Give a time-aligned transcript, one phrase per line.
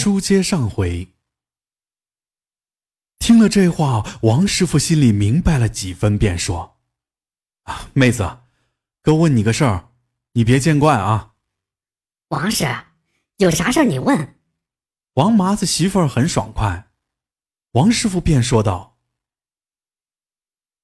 [0.00, 1.12] 书接上回，
[3.18, 6.78] 听了这话，王师傅心里明白了几分，便说
[7.66, 8.38] ：“啊，妹子，
[9.02, 9.90] 哥问你个事儿，
[10.34, 11.34] 你别见怪啊。”
[12.30, 12.64] 王师，
[13.38, 14.36] 有啥事儿你问。
[15.14, 16.92] 王麻子媳妇儿很爽快，
[17.72, 19.00] 王师傅便说道：“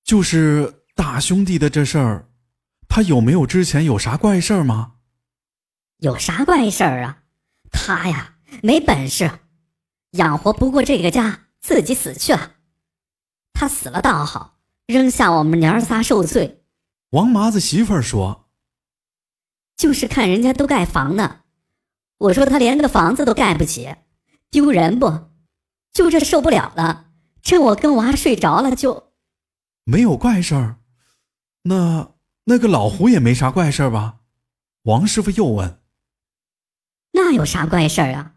[0.03, 2.29] 就是大兄弟的这事儿，
[2.89, 4.97] 他有没有之前有啥怪事儿吗？”
[6.03, 7.23] 有啥怪事儿啊？
[7.71, 9.41] 他呀，没本事，
[10.13, 12.53] 养活不过这个家，自己死去了。
[13.53, 16.65] 他死了倒好，扔下我们娘儿仨受罪。
[17.11, 18.49] 王麻子媳妇儿说
[19.77, 21.41] ：“就是看人家都盖房呢，
[22.19, 23.95] 我说他连个房子都盖不起，
[24.51, 25.31] 丢人不？
[25.93, 27.11] 就这受不了了，
[27.43, 29.13] 趁我跟娃睡着了就……
[29.85, 30.81] 没有怪事儿。
[31.63, 32.15] 那
[32.45, 34.21] 那个老胡也没啥怪事儿吧？”
[34.85, 35.81] 王师傅又问。
[37.13, 38.34] 那有啥怪事儿啊？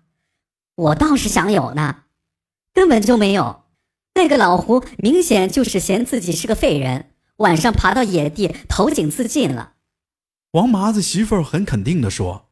[0.78, 2.04] 我倒是想有呢，
[2.72, 3.66] 根本就没有。
[4.14, 9.74] 那个老胡明显就是嫌自己是个废人，晚上爬到野地投井自尽了。
[10.52, 12.50] 王麻子媳妇儿很肯定的说：“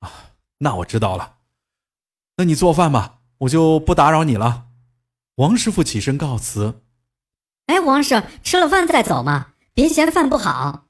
[0.00, 1.38] 啊，那我知道了。
[2.36, 4.68] 那你做饭吧，我就不打扰你了。”
[5.36, 6.82] 王师傅起身告辞。
[7.66, 10.86] 哎，王师，吃了饭再走嘛，别嫌饭不好。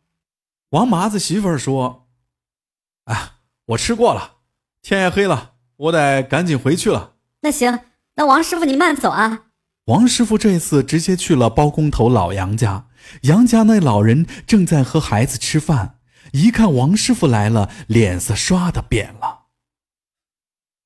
[0.70, 2.08] 王麻子媳妇儿说
[3.04, 3.32] ：“哎。”
[3.70, 4.38] 我吃过了，
[4.82, 5.49] 天也黑了，
[5.80, 7.16] 我得赶紧回去了。
[7.40, 7.80] 那行，
[8.16, 9.46] 那王师傅你慢走啊。
[9.86, 12.88] 王师傅这次直接去了包工头老杨家，
[13.22, 15.98] 杨家那老人正在和孩子吃饭，
[16.32, 19.46] 一看王师傅来了，脸色唰的变了。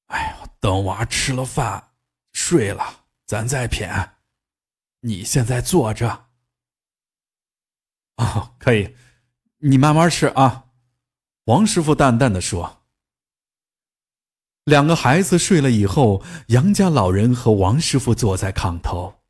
[0.07, 1.89] 哎呦，等娃吃了饭
[2.33, 4.11] 睡了，咱再谝。
[5.01, 6.27] 你现在坐着。
[8.17, 8.95] 哦，可以，
[9.59, 10.67] 你慢慢吃啊。
[11.47, 12.84] 王师傅淡淡的说
[14.65, 19.21] ：“两个孩子睡了以后，杨家老人和王师傅坐在炕头。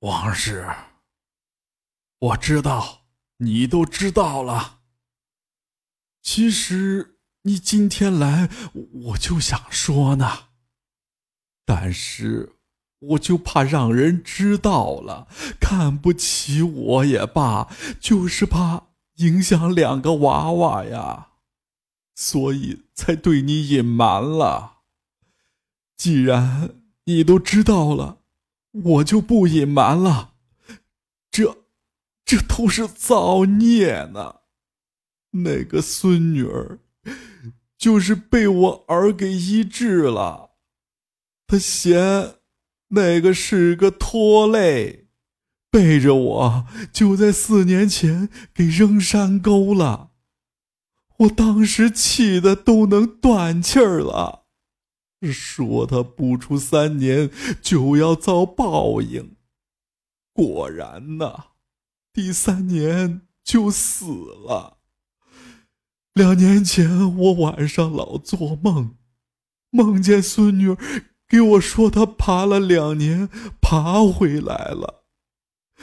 [0.00, 0.68] 王师，
[2.18, 3.06] 我知道
[3.38, 4.80] 你都知道了。
[6.22, 8.50] 其实你今天来，
[9.06, 10.48] 我就想说呢，
[11.64, 12.56] 但是
[12.98, 15.28] 我就怕让人知道了，
[15.58, 21.27] 看不起我也罢，就是怕影响两个娃娃呀。”
[22.20, 24.78] 所以才对你隐瞒了。
[25.96, 28.18] 既然你都知道了，
[28.72, 30.32] 我就不隐瞒了。
[31.30, 31.58] 这，
[32.24, 34.40] 这都是造孽呢。
[35.30, 36.80] 那个孙女儿，
[37.76, 40.50] 就是被我儿给医治了。
[41.46, 42.34] 他嫌
[42.88, 45.06] 那个是个拖累，
[45.70, 50.10] 背着我就在四年前给扔山沟了。
[51.18, 54.46] 我当时气的都能断气儿了，
[55.32, 57.30] 说他不出三年
[57.60, 59.36] 就要遭报应，
[60.32, 61.46] 果然呐，
[62.12, 64.78] 第三年就死了。
[66.12, 68.96] 两年前我晚上老做梦，
[69.70, 70.76] 梦见孙女
[71.28, 73.28] 给我说她爬了两年，
[73.60, 75.04] 爬回来了，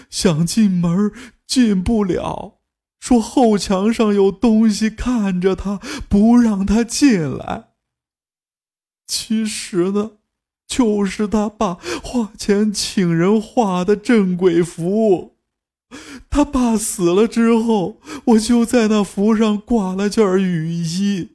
[0.10, 1.12] 想进门
[1.46, 2.55] 进不了。
[3.06, 5.80] 说后墙上有东西看着他，
[6.10, 7.68] 不让他进来。
[9.06, 10.14] 其实呢，
[10.66, 15.36] 就是他爸花钱请人画的镇鬼符。
[16.32, 21.34] 他爸死了之后，我就在那符上挂了件雨衣。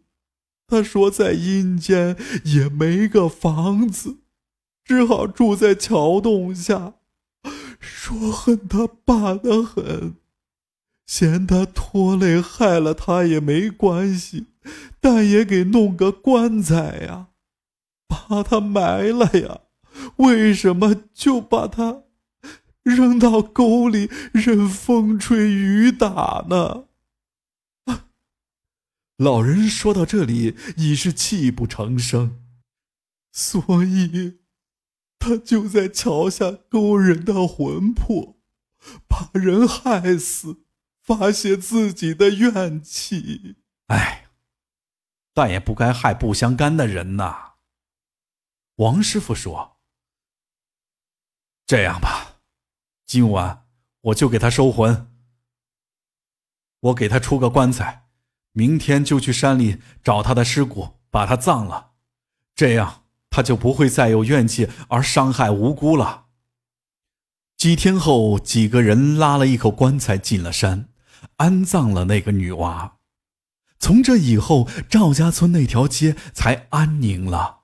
[0.67, 2.17] 他说在阴间
[2.47, 4.17] 也没个房子，
[4.85, 6.95] 只好住在桥洞下。
[7.79, 10.17] 说恨他爸的很。
[11.11, 14.47] 嫌他拖累害了他也没关系，
[15.01, 17.31] 但也给弄个棺材呀，
[18.07, 19.63] 把他埋了呀。
[20.19, 22.05] 为什么就把他
[22.85, 26.85] 扔到沟里任风吹雨打呢？
[29.19, 32.39] 老人说到这里已是泣不成声，
[33.33, 34.39] 所以
[35.19, 38.37] 他就在桥下勾人的魂魄，
[39.09, 40.59] 把人害死。
[41.03, 43.57] 发泄自己的怨气，
[43.87, 44.29] 哎，
[45.33, 47.55] 但也不该害不相干的人呐。
[48.77, 49.79] 王师傅说
[51.67, 52.41] ：“这样吧，
[53.07, 53.67] 今晚
[54.03, 55.11] 我就给他收魂，
[56.81, 58.09] 我给他出个棺材，
[58.53, 61.95] 明天就去山里找他的尸骨，把他葬了，
[62.55, 66.29] 这样他就不会再有怨气而伤害无辜了。”
[67.59, 70.90] 几天后，几个人拉了一口棺材进了山。
[71.37, 72.99] 安葬了那个女娃，
[73.79, 77.61] 从这以后，赵家村那条街才安宁了。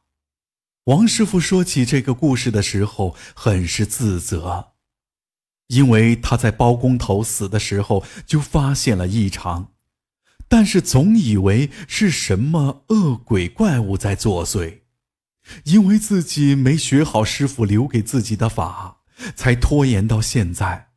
[0.85, 4.73] 王师傅说起这个故事的时候，很是自责，
[5.67, 9.73] 因为他在包工头死的时候就发现了异常，
[10.49, 14.83] 但是总以为是什么恶鬼怪物在作祟，
[15.65, 18.99] 因为自己没学好师傅留给自己的法，
[19.35, 20.91] 才拖延到现在。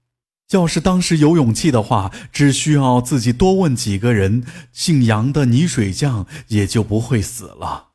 [0.49, 7.89] 要是当时有勇气的话，只需要自己多问几个人，姓杨的泥水匠也就不会死了。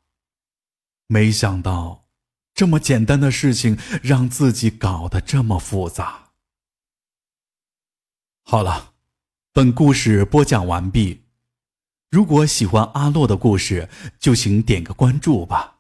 [1.09, 2.05] 没想到，
[2.55, 6.31] 这么简单的事情让自己搞得这么复杂。
[8.45, 8.93] 好了，
[9.53, 11.25] 本故事播讲完毕。
[12.11, 13.89] 如果喜欢阿洛的故事，
[14.21, 15.74] 就请点个关注吧。